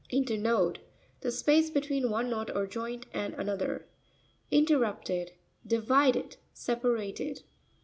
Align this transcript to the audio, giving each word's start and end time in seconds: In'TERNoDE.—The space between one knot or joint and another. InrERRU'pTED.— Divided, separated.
In'TERNoDE.—The 0.09 1.29
space 1.31 1.69
between 1.69 2.09
one 2.09 2.27
knot 2.27 2.49
or 2.55 2.65
joint 2.65 3.05
and 3.13 3.35
another. 3.35 3.85
InrERRU'pTED.— 4.51 5.33
Divided, 5.67 6.37
separated. 6.55 7.43